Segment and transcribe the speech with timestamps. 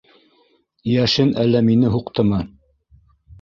[0.93, 2.41] Йәшен әллә мине һуҡтымы?